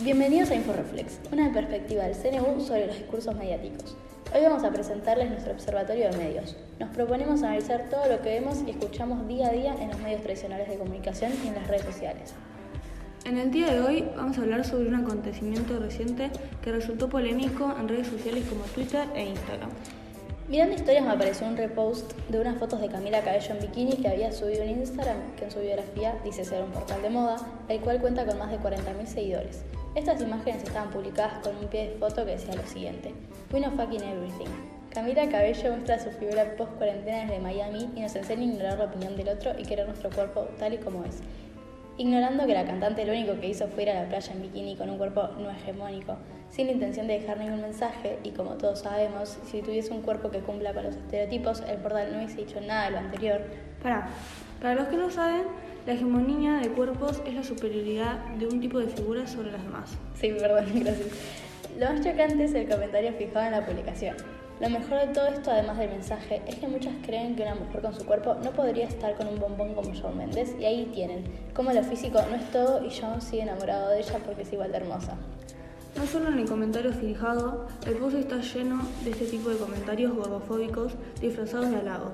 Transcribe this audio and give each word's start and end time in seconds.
Bienvenidos 0.00 0.50
a 0.50 0.56
InfoReflex, 0.56 1.20
una 1.30 1.52
perspectiva 1.52 2.02
del 2.02 2.16
CNU 2.16 2.60
sobre 2.60 2.88
los 2.88 2.98
discursos 2.98 3.32
mediáticos. 3.36 3.96
Hoy 4.34 4.42
vamos 4.42 4.64
a 4.64 4.70
presentarles 4.72 5.30
nuestro 5.30 5.52
observatorio 5.52 6.10
de 6.10 6.16
medios. 6.16 6.56
Nos 6.80 6.90
proponemos 6.90 7.44
analizar 7.44 7.88
todo 7.88 8.08
lo 8.08 8.20
que 8.20 8.30
vemos 8.30 8.58
y 8.66 8.70
escuchamos 8.70 9.26
día 9.28 9.46
a 9.46 9.52
día 9.52 9.76
en 9.80 9.90
los 9.90 10.00
medios 10.00 10.22
tradicionales 10.22 10.68
de 10.68 10.78
comunicación 10.78 11.30
y 11.44 11.46
en 11.46 11.54
las 11.54 11.68
redes 11.68 11.82
sociales. 11.82 12.34
En 13.24 13.38
el 13.38 13.52
día 13.52 13.72
de 13.72 13.80
hoy 13.80 14.04
vamos 14.16 14.36
a 14.36 14.40
hablar 14.40 14.64
sobre 14.64 14.88
un 14.88 14.96
acontecimiento 14.96 15.78
reciente 15.78 16.28
que 16.60 16.72
resultó 16.72 17.08
polémico 17.08 17.72
en 17.78 17.88
redes 17.88 18.08
sociales 18.08 18.44
como 18.48 18.64
Twitter 18.64 19.06
e 19.14 19.26
Instagram. 19.26 19.70
Mirando 20.48 20.74
historias 20.74 21.04
me 21.04 21.12
apareció 21.12 21.46
un 21.46 21.56
repost 21.56 22.12
de 22.28 22.40
unas 22.40 22.58
fotos 22.58 22.80
de 22.80 22.88
Camila 22.88 23.22
Cabello 23.22 23.54
en 23.54 23.60
bikini 23.60 23.96
que 23.96 24.08
había 24.08 24.30
subido 24.32 24.62
en 24.64 24.70
Instagram, 24.70 25.36
que 25.36 25.44
en 25.44 25.50
su 25.52 25.60
biografía 25.60 26.18
dice 26.22 26.44
ser 26.44 26.64
un 26.64 26.70
portal 26.70 27.00
de 27.00 27.10
moda, 27.10 27.36
el 27.68 27.80
cual 27.80 28.00
cuenta 28.00 28.26
con 28.26 28.38
más 28.38 28.50
de 28.50 28.58
40.000 28.58 29.06
seguidores. 29.06 29.62
Estas 29.94 30.20
imágenes 30.20 30.64
estaban 30.64 30.90
publicadas 30.90 31.38
con 31.38 31.56
un 31.56 31.68
pie 31.68 31.90
de 31.90 31.96
foto 31.98 32.24
que 32.24 32.32
decía 32.32 32.54
lo 32.54 32.66
siguiente: 32.66 33.14
We 33.52 33.60
know 33.60 33.70
fucking 33.76 34.02
everything. 34.02 34.48
Camila 34.90 35.28
Cabello 35.28 35.70
muestra 35.70 35.98
su 36.00 36.10
figura 36.10 36.56
post 36.56 36.72
cuarentena 36.72 37.22
desde 37.22 37.38
Miami 37.38 37.88
y 37.94 38.00
nos 38.00 38.14
enseña 38.16 38.42
a 38.42 38.44
ignorar 38.44 38.78
la 38.78 38.84
opinión 38.86 39.16
del 39.16 39.28
otro 39.28 39.52
y 39.58 39.62
querer 39.64 39.86
nuestro 39.86 40.10
cuerpo 40.10 40.48
tal 40.58 40.74
y 40.74 40.78
como 40.78 41.04
es. 41.04 41.20
Ignorando 41.96 42.44
que 42.44 42.54
la 42.54 42.64
cantante 42.64 43.06
lo 43.06 43.12
único 43.12 43.38
que 43.38 43.48
hizo 43.48 43.68
fue 43.68 43.84
ir 43.84 43.90
a 43.90 44.02
la 44.02 44.08
playa 44.08 44.32
en 44.32 44.42
bikini 44.42 44.74
con 44.74 44.90
un 44.90 44.98
cuerpo 44.98 45.28
no 45.38 45.48
hegemónico, 45.48 46.16
sin 46.50 46.66
la 46.66 46.72
intención 46.72 47.06
de 47.06 47.20
dejar 47.20 47.38
ningún 47.38 47.60
mensaje, 47.60 48.18
y 48.24 48.30
como 48.30 48.54
todos 48.54 48.80
sabemos, 48.80 49.38
si 49.44 49.62
tuviese 49.62 49.92
un 49.92 50.02
cuerpo 50.02 50.28
que 50.30 50.40
cumpla 50.40 50.74
con 50.74 50.82
los 50.82 50.96
estereotipos, 50.96 51.60
el 51.68 51.76
portal 51.76 52.10
no 52.10 52.18
hubiese 52.18 52.38
dicho 52.38 52.60
nada 52.60 52.86
de 52.86 52.90
lo 52.90 52.98
anterior. 52.98 53.42
Para, 53.80 54.08
para 54.60 54.74
los 54.74 54.88
que 54.88 54.96
no 54.96 55.08
saben, 55.08 55.44
la 55.86 55.92
hegemonía 55.92 56.54
de 56.54 56.70
cuerpos 56.70 57.20
es 57.26 57.34
la 57.34 57.42
superioridad 57.42 58.18
de 58.38 58.46
un 58.46 58.58
tipo 58.60 58.78
de 58.78 58.88
figuras 58.88 59.30
sobre 59.30 59.52
las 59.52 59.62
demás. 59.62 59.90
Sí, 60.18 60.32
perdón, 60.38 60.64
gracias. 60.74 61.08
Lo 61.78 61.86
más 61.86 62.00
chocante 62.00 62.44
es 62.44 62.54
el 62.54 62.68
comentario 62.68 63.12
fijado 63.12 63.46
en 63.46 63.52
la 63.52 63.66
publicación. 63.66 64.16
Lo 64.60 64.70
mejor 64.70 65.00
de 65.00 65.08
todo 65.08 65.26
esto, 65.26 65.50
además 65.50 65.76
del 65.78 65.90
mensaje, 65.90 66.40
es 66.46 66.54
que 66.54 66.68
muchas 66.68 66.94
creen 67.04 67.34
que 67.34 67.42
una 67.42 67.56
mujer 67.56 67.82
con 67.82 67.92
su 67.92 68.06
cuerpo 68.06 68.36
no 68.42 68.52
podría 68.52 68.86
estar 68.86 69.14
con 69.16 69.26
un 69.26 69.38
bombón 69.38 69.74
como 69.74 69.92
Shawn 69.92 70.16
Mendes, 70.16 70.54
y 70.58 70.64
ahí 70.64 70.90
tienen, 70.94 71.24
como 71.52 71.72
lo 71.72 71.82
físico 71.82 72.20
no 72.30 72.36
es 72.36 72.50
todo 72.50 72.84
y 72.84 72.88
Shawn 72.88 73.20
sigue 73.20 73.42
enamorado 73.42 73.90
de 73.90 73.98
ella 73.98 74.18
porque 74.24 74.42
es 74.42 74.52
igual 74.52 74.70
de 74.70 74.78
hermosa. 74.78 75.16
No 75.96 76.06
solo 76.06 76.28
en 76.28 76.38
el 76.38 76.48
comentario 76.48 76.92
fijado, 76.92 77.66
el 77.86 77.94
post 77.96 78.16
está 78.16 78.40
lleno 78.40 78.80
de 79.04 79.10
este 79.10 79.26
tipo 79.26 79.50
de 79.50 79.56
comentarios 79.56 80.14
gordofóbicos 80.14 80.92
disfrazados 81.20 81.70
de 81.70 81.76
halagos. 81.76 82.12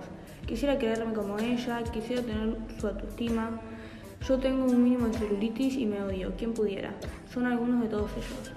Quisiera 0.51 0.77
quererme 0.81 1.15
como 1.15 1.39
ella, 1.39 1.81
quisiera 1.93 2.23
tener 2.23 2.57
su 2.81 2.89
autoestima. 2.89 3.61
Yo 4.27 4.37
tengo 4.37 4.65
un 4.65 4.83
mínimo 4.83 5.07
de 5.07 5.17
celulitis 5.17 5.77
y 5.77 5.87
me 5.87 6.03
odio, 6.03 6.33
¿quién 6.37 6.55
pudiera? 6.55 6.93
Son 7.33 7.47
algunos 7.47 7.81
de 7.83 7.89
todos 7.89 8.11
ellos. 8.17 8.51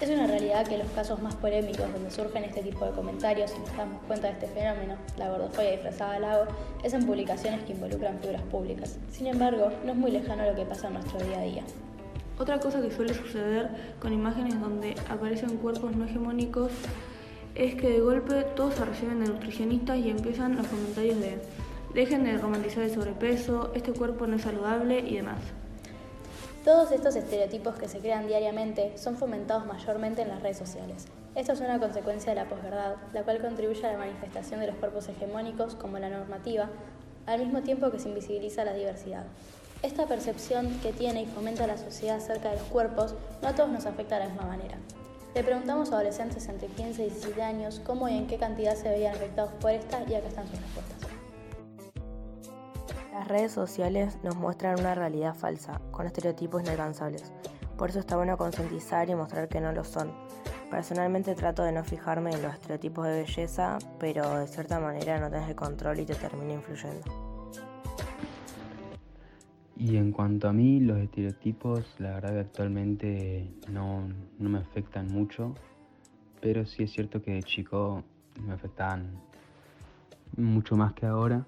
Es 0.00 0.10
una 0.10 0.26
realidad 0.26 0.66
que 0.66 0.76
los 0.76 0.88
casos 0.88 1.22
más 1.22 1.36
polémicos 1.36 1.86
donde 1.92 2.10
surgen 2.10 2.42
este 2.42 2.64
tipo 2.64 2.84
de 2.84 2.90
comentarios 2.90 3.52
y 3.56 3.60
nos 3.60 3.76
damos 3.76 4.02
cuenta 4.08 4.26
de 4.26 4.32
este 4.32 4.48
fenómeno, 4.48 4.96
la 5.18 5.28
gordofobia 5.28 5.70
disfrazada 5.70 6.14
de 6.14 6.20
lago, 6.20 6.44
es 6.82 6.92
en 6.92 7.06
publicaciones 7.06 7.62
que 7.62 7.74
involucran 7.74 8.18
figuras 8.18 8.42
públicas. 8.42 8.98
Sin 9.12 9.28
embargo, 9.28 9.70
no 9.84 9.92
es 9.92 9.96
muy 9.96 10.10
lejano 10.10 10.44
lo 10.44 10.56
que 10.56 10.64
pasa 10.64 10.88
en 10.88 10.94
nuestro 10.94 11.20
día 11.20 11.38
a 11.38 11.42
día. 11.42 11.62
Otra 12.40 12.58
cosa 12.58 12.82
que 12.82 12.90
suele 12.90 13.14
suceder 13.14 13.70
con 14.00 14.12
imágenes 14.12 14.60
donde 14.60 14.96
aparecen 15.08 15.58
cuerpos 15.58 15.94
no 15.94 16.06
hegemónicos 16.06 16.72
es 17.56 17.74
que 17.74 17.88
de 17.88 18.00
golpe 18.00 18.44
todos 18.54 18.74
se 18.74 18.84
reciben 18.84 19.20
de 19.20 19.28
nutricionistas 19.28 19.98
y 19.98 20.10
empiezan 20.10 20.56
los 20.56 20.66
comentarios 20.66 21.20
de 21.20 21.38
dejen 21.94 22.24
de 22.24 22.36
romantizar 22.36 22.82
el 22.82 22.92
sobrepeso, 22.92 23.70
este 23.74 23.92
cuerpo 23.92 24.26
no 24.26 24.36
es 24.36 24.42
saludable 24.42 25.00
y 25.00 25.16
demás. 25.16 25.38
Todos 26.62 26.92
estos 26.92 27.16
estereotipos 27.16 27.76
que 27.76 27.88
se 27.88 28.00
crean 28.00 28.26
diariamente 28.26 28.98
son 28.98 29.16
fomentados 29.16 29.64
mayormente 29.66 30.20
en 30.20 30.28
las 30.28 30.42
redes 30.42 30.58
sociales. 30.58 31.06
Esto 31.34 31.52
es 31.52 31.60
una 31.60 31.78
consecuencia 31.78 32.34
de 32.34 32.36
la 32.36 32.48
posverdad, 32.48 32.96
la 33.14 33.22
cual 33.22 33.40
contribuye 33.40 33.86
a 33.86 33.92
la 33.92 33.98
manifestación 33.98 34.60
de 34.60 34.66
los 34.66 34.76
cuerpos 34.76 35.08
hegemónicos 35.08 35.74
como 35.74 35.98
la 35.98 36.10
normativa, 36.10 36.68
al 37.24 37.40
mismo 37.40 37.62
tiempo 37.62 37.90
que 37.90 37.98
se 37.98 38.10
invisibiliza 38.10 38.64
la 38.64 38.74
diversidad. 38.74 39.24
Esta 39.82 40.06
percepción 40.06 40.68
que 40.82 40.92
tiene 40.92 41.22
y 41.22 41.26
fomenta 41.26 41.66
la 41.66 41.78
sociedad 41.78 42.16
acerca 42.16 42.50
de 42.50 42.56
los 42.56 42.66
cuerpos 42.66 43.14
no 43.40 43.48
a 43.48 43.54
todos 43.54 43.70
nos 43.70 43.86
afecta 43.86 44.18
de 44.18 44.24
la 44.24 44.30
misma 44.30 44.46
manera. 44.46 44.76
Le 45.36 45.44
preguntamos 45.44 45.92
a 45.92 45.96
adolescentes 45.96 46.48
entre 46.48 46.66
15 46.68 47.02
y 47.02 47.10
17 47.10 47.42
años 47.42 47.82
cómo 47.84 48.08
y 48.08 48.16
en 48.16 48.26
qué 48.26 48.38
cantidad 48.38 48.74
se 48.74 48.88
veían 48.88 49.14
afectados 49.14 49.52
por 49.60 49.70
esta 49.70 50.02
y 50.08 50.14
acá 50.14 50.28
están 50.28 50.48
sus 50.48 50.58
respuestas. 50.58 51.10
Las 53.12 53.28
redes 53.28 53.52
sociales 53.52 54.16
nos 54.22 54.34
muestran 54.34 54.80
una 54.80 54.94
realidad 54.94 55.34
falsa, 55.34 55.82
con 55.90 56.06
estereotipos 56.06 56.62
inalcanzables. 56.62 57.34
Por 57.76 57.90
eso 57.90 57.98
está 57.98 58.16
bueno 58.16 58.38
concientizar 58.38 59.10
y 59.10 59.14
mostrar 59.14 59.46
que 59.48 59.60
no 59.60 59.72
lo 59.72 59.84
son. 59.84 60.10
Personalmente 60.70 61.34
trato 61.34 61.64
de 61.64 61.72
no 61.72 61.84
fijarme 61.84 62.30
en 62.30 62.40
los 62.40 62.54
estereotipos 62.54 63.06
de 63.06 63.20
belleza, 63.20 63.76
pero 63.98 64.38
de 64.38 64.48
cierta 64.48 64.80
manera 64.80 65.20
no 65.20 65.28
tenés 65.28 65.50
el 65.50 65.54
control 65.54 66.00
y 66.00 66.06
te 66.06 66.14
termina 66.14 66.54
influyendo. 66.54 67.25
Y 69.78 69.96
en 69.96 70.12
cuanto 70.12 70.48
a 70.48 70.52
mí, 70.52 70.80
los 70.80 70.98
estereotipos, 70.98 71.84
la 71.98 72.14
verdad 72.14 72.32
que 72.32 72.40
actualmente 72.40 73.46
no, 73.70 74.08
no 74.38 74.48
me 74.48 74.58
afectan 74.58 75.08
mucho, 75.08 75.54
pero 76.40 76.64
sí 76.64 76.84
es 76.84 76.92
cierto 76.92 77.22
que 77.22 77.32
de 77.32 77.42
chico 77.42 78.02
me 78.46 78.54
afectaban 78.54 79.20
mucho 80.36 80.76
más 80.76 80.94
que 80.94 81.06
ahora. 81.06 81.44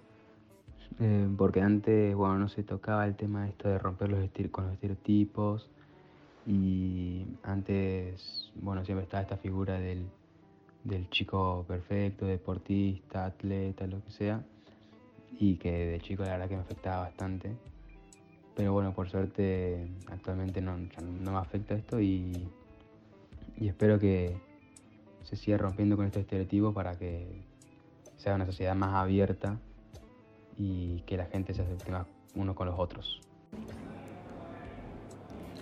Eh, 1.01 1.29
porque 1.37 1.61
antes, 1.61 2.15
bueno, 2.15 2.39
no 2.39 2.49
se 2.49 2.63
tocaba 2.65 3.07
el 3.07 3.15
tema 3.15 3.45
de 3.45 3.51
esto 3.51 3.69
de 3.69 3.79
romper 3.79 4.11
los 4.11 4.51
con 4.51 4.65
los 4.65 4.75
estereotipos 4.75 5.71
y 6.47 7.27
antes, 7.43 8.51
bueno, 8.55 8.85
siempre 8.85 9.05
estaba 9.05 9.23
esta 9.23 9.37
figura 9.37 9.79
del, 9.79 10.07
del 10.83 11.09
chico 11.11 11.65
perfecto, 11.69 12.27
deportista, 12.27 13.27
atleta, 13.27 13.87
lo 13.87 14.03
que 14.03 14.11
sea, 14.11 14.43
y 15.39 15.57
que 15.57 15.71
de 15.71 16.01
chico 16.01 16.25
la 16.25 16.31
verdad 16.31 16.49
que 16.49 16.57
me 16.57 16.63
afectaba 16.63 17.03
bastante. 17.03 17.55
Pero 18.59 18.73
bueno, 18.73 18.93
por 18.93 19.09
suerte 19.09 19.87
actualmente 20.09 20.61
no, 20.61 20.77
no 20.77 21.31
me 21.31 21.39
afecta 21.39 21.77
esto 21.77 22.01
y, 22.01 22.49
y 23.57 23.69
espero 23.69 24.01
que 24.01 24.37
se 25.23 25.37
siga 25.37 25.59
rompiendo 25.59 25.95
con 25.97 26.07
este 26.07 26.19
estereotipo 26.19 26.73
para 26.75 26.99
que 26.99 27.45
sea 28.17 28.35
una 28.35 28.47
sociedad 28.47 28.75
más 28.75 28.97
abierta 28.97 29.61
y 30.57 31.03
que 31.03 31.17
la 31.17 31.27
gente 31.27 31.55
se 31.55 31.63
acepte 31.63 31.93
más 31.93 32.09
uno 32.35 32.57
con 32.57 32.67
los 32.67 32.77
otros. 32.81 33.21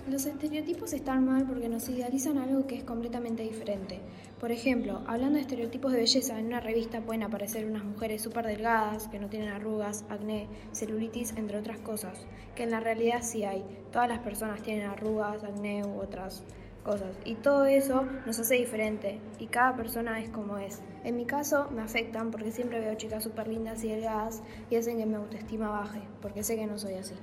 Los 0.09 0.25
estereotipos 0.25 0.93
están 0.93 1.27
mal 1.27 1.49
porque 1.49 1.69
nos 1.69 1.89
idealizan 1.89 2.39
algo 2.39 2.69
que 2.69 2.77
es 2.77 2.84
completamente 2.84 3.43
diferente. 3.43 3.99
Por 4.39 4.53
ejemplo, 4.53 5.03
hablando 5.09 5.34
de 5.34 5.41
estereotipos 5.41 5.91
de 5.91 5.99
belleza, 5.99 6.39
en 6.39 6.47
una 6.47 6.61
revista 6.61 7.00
pueden 7.00 7.25
aparecer 7.25 7.67
unas 7.67 7.83
mujeres 7.83 8.22
súper 8.22 8.47
delgadas, 8.47 9.09
que 9.09 9.19
no 9.19 9.28
tienen 9.28 9.49
arrugas, 9.49 10.05
acné, 10.09 10.47
celulitis, 10.71 11.34
entre 11.37 11.59
otras 11.59 11.81
cosas, 11.81 12.25
que 12.55 12.62
en 12.62 12.71
la 12.71 12.78
realidad 12.78 13.22
sí 13.22 13.43
hay. 13.43 13.65
Todas 13.91 14.09
las 14.09 14.21
personas 14.21 14.62
tienen 14.62 14.87
arrugas, 14.89 15.43
acné 15.43 15.84
u 15.84 16.00
otras 16.00 16.44
cosas. 16.84 17.19
Y 17.25 17.34
todo 17.34 17.65
eso 17.65 18.06
nos 18.27 18.38
hace 18.38 18.55
diferente 18.55 19.19
y 19.41 19.47
cada 19.49 19.75
persona 19.75 20.21
es 20.21 20.31
como 20.31 20.56
es. 20.56 20.83
En 21.03 21.17
mi 21.17 21.27
caso 21.27 21.69
me 21.75 21.83
afectan 21.83 22.31
porque 22.31 22.53
siempre 22.53 22.78
veo 22.78 22.94
chicas 22.94 23.25
súper 23.25 23.49
lindas 23.49 23.83
y 23.83 23.88
delgadas 23.88 24.44
y 24.71 24.77
hacen 24.77 24.99
que 24.99 25.06
mi 25.06 25.17
autoestima 25.17 25.69
baje, 25.69 26.03
porque 26.23 26.44
sé 26.44 26.55
que 26.55 26.69
no 26.69 26.78
soy 26.78 26.94
así. 26.94 27.15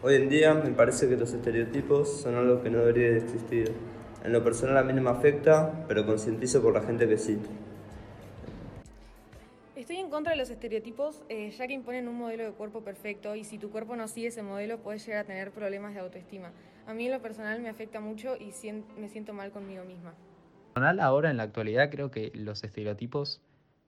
Hoy 0.00 0.14
en 0.14 0.28
día 0.28 0.54
me 0.54 0.70
parece 0.70 1.08
que 1.08 1.16
los 1.16 1.32
estereotipos 1.32 2.20
son 2.20 2.36
algo 2.36 2.62
que 2.62 2.70
no 2.70 2.78
debería 2.78 3.10
de 3.10 3.18
existir. 3.18 3.72
En 4.24 4.32
lo 4.32 4.44
personal 4.44 4.76
a 4.76 4.84
mí 4.84 4.92
no 4.92 5.02
me 5.02 5.10
afecta, 5.10 5.84
pero 5.88 6.06
concientizo 6.06 6.62
por 6.62 6.72
la 6.72 6.82
gente 6.82 7.08
que 7.08 7.18
sí. 7.18 7.36
Estoy 9.74 9.96
en 9.96 10.08
contra 10.08 10.34
de 10.34 10.38
los 10.38 10.50
estereotipos, 10.50 11.24
eh, 11.28 11.50
ya 11.50 11.66
que 11.66 11.72
imponen 11.72 12.06
un 12.06 12.16
modelo 12.16 12.44
de 12.44 12.52
cuerpo 12.52 12.82
perfecto 12.82 13.34
y 13.34 13.42
si 13.42 13.58
tu 13.58 13.70
cuerpo 13.70 13.96
no 13.96 14.06
sigue 14.06 14.28
ese 14.28 14.44
modelo 14.44 14.78
puedes 14.78 15.04
llegar 15.04 15.22
a 15.22 15.26
tener 15.26 15.50
problemas 15.50 15.94
de 15.94 16.00
autoestima. 16.00 16.52
A 16.86 16.94
mí 16.94 17.06
en 17.06 17.12
lo 17.12 17.20
personal 17.20 17.60
me 17.60 17.68
afecta 17.68 17.98
mucho 17.98 18.36
y 18.36 18.52
me 19.00 19.08
siento 19.08 19.32
mal 19.32 19.50
conmigo 19.50 19.84
misma. 19.84 20.14
Personal 20.74 21.00
ahora 21.00 21.28
en 21.28 21.36
la 21.36 21.42
actualidad 21.42 21.90
creo 21.90 22.12
que 22.12 22.30
los 22.34 22.62
estereotipos 22.62 23.40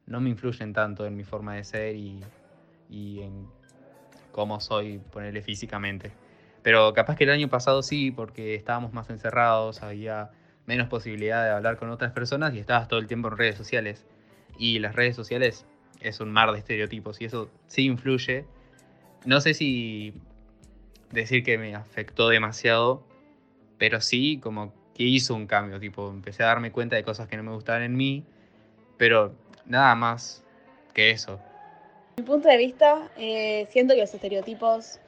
no 0.07 0.21
me 0.21 0.31
influyen 0.31 0.73
tanto 0.73 1.07
en 1.07 1.15
mi 1.15 1.23
forma 1.23 1.55
de 1.55 1.63
ser 1.63 1.95
y, 1.95 2.25
y 2.89 3.21
en 3.21 3.60
cómo 4.33 4.61
soy, 4.61 4.99
ponerle 4.99 5.43
físicamente. 5.43 6.13
Pero 6.63 6.93
capaz 6.93 7.17
que 7.17 7.25
el 7.25 7.31
año 7.31 7.49
pasado 7.49 7.83
sí, 7.83 8.11
porque 8.11 8.55
estábamos 8.55 8.93
más 8.93 9.11
encerrados, 9.11 9.83
había 9.83 10.31
menos 10.67 10.89
posibilidad 10.89 11.45
de 11.45 11.51
hablar 11.51 11.77
con 11.77 11.91
otras 11.91 12.13
personas 12.13 12.55
y 12.55 12.59
estabas 12.59 12.89
todo 12.89 13.01
el 13.01 13.07
tiempo 13.07 13.29
en 13.29 13.37
redes 13.37 13.57
sociales. 13.57 14.07
Y 14.59 14.79
las 14.79 14.95
redes 14.95 15.17
sociales 15.17 15.67
es 16.01 16.21
un 16.21 16.31
mar 16.31 16.53
de 16.53 16.59
estereotipos 16.59 17.21
y 17.21 17.25
eso 17.25 17.51
sí 17.67 17.87
influye. 17.87 18.45
No 19.25 19.41
sé 19.41 19.55
si 19.55 20.15
decir 21.11 21.43
que 21.43 21.59
me 21.59 21.75
afectó 21.75 22.29
demasiado, 22.29 23.05
pero 23.79 24.01
sí 24.01 24.39
como 24.43 24.73
que 24.95 25.05
hizo 25.05 25.35
un 25.35 25.47
cambio, 25.47 25.81
tipo, 25.81 26.11
empecé 26.11 26.43
a 26.43 26.47
darme 26.47 26.73
cuenta 26.73 26.97
de 26.97 27.05
cosas 27.05 27.27
que 27.29 27.37
no 27.37 27.43
me 27.43 27.53
gustaban 27.53 27.83
en 27.83 27.97
mí, 27.97 28.25
pero 28.97 29.35
nada 29.65 29.95
más 29.95 30.45
que 30.93 31.11
eso. 31.11 31.41
Mi 32.21 32.27
punto 32.27 32.49
de 32.49 32.59
vista, 32.59 33.09
eh, 33.17 33.67
siento 33.71 33.95
que 33.95 34.01
los 34.01 34.13
estereotipos 34.13 34.99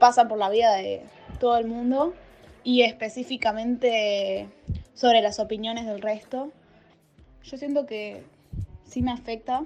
pasa 0.00 0.26
por 0.26 0.36
la 0.36 0.50
vida 0.50 0.74
de 0.74 1.04
todo 1.38 1.56
el 1.56 1.66
mundo 1.66 2.12
y 2.64 2.82
específicamente 2.82 4.48
sobre 4.94 5.22
las 5.22 5.38
opiniones 5.38 5.86
del 5.86 6.02
resto. 6.02 6.50
Yo 7.44 7.56
siento 7.56 7.86
que 7.86 8.24
sí 8.84 9.00
me 9.00 9.12
afecta 9.12 9.64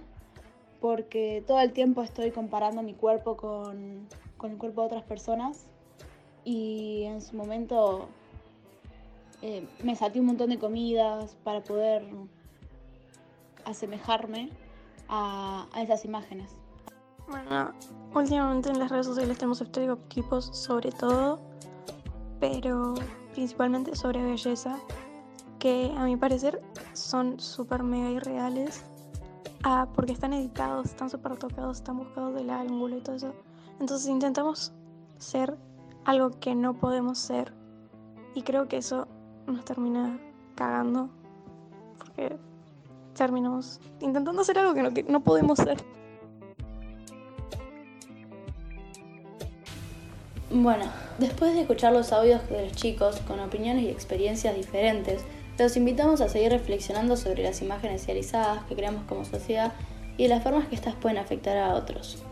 porque 0.81 1.43
todo 1.47 1.61
el 1.61 1.73
tiempo 1.73 2.03
estoy 2.03 2.32
comparando 2.32 2.82
mi 2.82 2.93
cuerpo 2.93 3.37
con, 3.37 4.06
con 4.37 4.50
el 4.53 4.59
cuerpo 4.59 4.82
de 4.82 4.87
otras 4.88 5.05
personas 5.05 5.65
y 6.44 7.05
en 7.05 7.23
su 7.23 7.35
momento 7.35 8.11
eh, 9.41 9.67
me 9.82 9.97
saqué 9.97 10.20
un 10.20 10.26
montón 10.26 10.50
de 10.50 10.59
comidas 10.59 11.35
para 11.44 11.62
poder 11.62 12.05
asemejarme 13.65 14.50
a, 15.08 15.66
a 15.72 15.82
esas 15.82 16.05
imágenes. 16.05 16.50
Bueno, 17.28 17.72
últimamente 18.14 18.70
en 18.70 18.78
las 18.78 18.90
redes 18.90 19.06
sociales 19.06 19.37
tenemos 19.37 19.60
estereotipos 19.60 20.46
sobre 20.46 20.90
todo, 20.93 21.38
pero 22.40 22.94
principalmente 23.32 23.94
sobre 23.94 24.22
belleza, 24.22 24.78
que 25.58 25.93
a 25.96 26.05
mi 26.05 26.16
parecer 26.16 26.62
son 26.94 27.38
súper 27.38 27.82
mega 27.82 28.10
irreales, 28.10 28.84
ah, 29.62 29.88
porque 29.94 30.12
están 30.12 30.32
editados, 30.32 30.87
están 30.87 31.10
súper 31.10 31.37
tocados, 31.37 31.78
están 31.78 31.99
buscados 31.99 32.34
del 32.34 32.50
ángulo 32.50 32.96
y 32.96 33.00
todo 33.00 33.16
eso. 33.16 33.34
Entonces 33.78 34.08
intentamos 34.08 34.72
ser 35.19 35.56
algo 36.05 36.31
que 36.40 36.55
no 36.55 36.75
podemos 36.75 37.19
ser 37.19 37.52
y 38.34 38.43
creo 38.43 38.69
que 38.69 38.78
eso 38.78 39.06
nos 39.46 39.64
termina 39.64 40.19
cagando, 40.55 41.10
porque 41.99 42.38
terminamos 43.19 43.81
intentando 44.00 44.41
hacer 44.41 44.59
algo 44.59 44.73
que 44.75 44.82
no, 44.82 44.94
que 44.94 45.03
no 45.03 45.20
podemos 45.20 45.59
ser. 45.59 45.76
Bueno, 50.50 50.87
después 51.19 51.53
de 51.53 51.61
escuchar 51.61 51.93
los 51.93 52.11
audios 52.12 52.49
de 52.49 52.65
los 52.65 52.73
chicos 52.73 53.20
con 53.26 53.38
opiniones 53.41 53.85
y 53.85 53.88
experiencias 53.88 54.56
diferentes, 54.56 55.20
los 55.59 55.76
invitamos 55.76 56.23
a 56.23 56.29
seguir 56.29 56.53
reflexionando 56.53 57.17
sobre 57.17 57.43
las 57.43 57.61
imágenes 57.61 58.05
idealizadas 58.05 58.65
que 58.65 58.75
creamos 58.75 59.03
como 59.05 59.26
sociedad 59.26 59.75
y 60.17 60.29
las 60.29 60.43
formas 60.43 60.69
que 60.69 60.76
éstas 60.76 60.94
pueden 60.94 61.19
afectar 61.19 61.59
a 61.59 61.75
otros. 61.75 62.23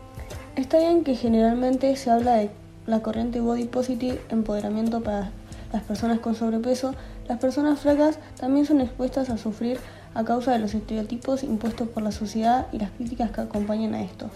Está 0.55 0.79
bien 0.79 1.03
que 1.03 1.15
generalmente 1.15 1.95
se 1.95 2.09
habla 2.09 2.37
de 2.37 2.49
la 2.87 3.01
corriente 3.01 3.39
body 3.39 3.65
positive, 3.65 4.19
empoderamiento 4.29 5.03
para 5.03 5.31
las 5.71 5.83
personas 5.83 6.19
con 6.19 6.33
sobrepeso. 6.33 6.95
Las 7.27 7.39
personas 7.39 7.81
flacas 7.81 8.17
también 8.39 8.65
son 8.65 8.81
expuestas 8.81 9.29
a 9.29 9.37
sufrir 9.37 9.77
a 10.17 10.25
causa 10.25 10.51
de 10.51 10.57
los 10.57 10.73
estereotipos 10.73 11.43
impuestos 11.43 11.87
por 11.89 12.01
la 12.01 12.11
sociedad 12.11 12.65
y 12.71 12.79
las 12.79 12.89
críticas 12.89 13.29
que 13.29 13.41
acompañan 13.41 13.93
a 13.93 14.01
estos. 14.01 14.31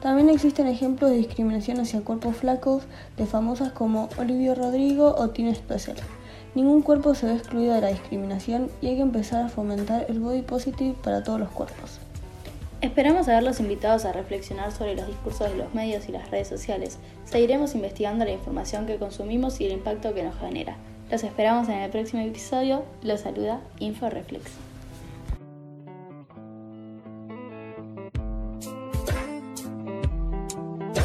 También 0.00 0.30
existen 0.30 0.68
ejemplos 0.68 1.10
de 1.10 1.16
discriminación 1.16 1.80
hacia 1.80 2.02
cuerpos 2.02 2.36
flacos 2.36 2.84
de 3.16 3.26
famosas 3.26 3.72
como 3.72 4.08
Olivia 4.18 4.54
Rodrigo 4.54 5.16
o 5.18 5.30
Tina 5.30 5.52
Spessel. 5.52 5.96
Ningún 6.54 6.82
cuerpo 6.82 7.16
se 7.16 7.26
ve 7.26 7.34
excluido 7.34 7.74
de 7.74 7.80
la 7.80 7.88
discriminación 7.88 8.70
y 8.80 8.86
hay 8.86 8.96
que 8.96 9.02
empezar 9.02 9.44
a 9.44 9.48
fomentar 9.48 10.06
el 10.08 10.20
body 10.20 10.42
positive 10.42 10.94
para 11.02 11.24
todos 11.24 11.40
los 11.40 11.50
cuerpos. 11.50 11.98
Esperamos 12.80 13.26
haberlos 13.26 13.58
invitados 13.58 14.04
a 14.04 14.12
reflexionar 14.12 14.70
sobre 14.70 14.94
los 14.94 15.08
discursos 15.08 15.50
de 15.50 15.56
los 15.56 15.74
medios 15.74 16.08
y 16.08 16.12
las 16.12 16.30
redes 16.30 16.46
sociales. 16.46 16.98
Seguiremos 17.24 17.74
investigando 17.74 18.24
la 18.24 18.30
información 18.30 18.86
que 18.86 18.96
consumimos 18.96 19.60
y 19.60 19.66
el 19.66 19.72
impacto 19.72 20.14
que 20.14 20.22
nos 20.22 20.38
genera. 20.38 20.76
Los 21.10 21.24
esperamos 21.24 21.68
en 21.68 21.80
el 21.80 21.90
próximo 21.90 22.22
episodio. 22.22 22.84
Los 23.02 23.22
saluda 23.22 23.60
InfoReflex. 23.80 24.69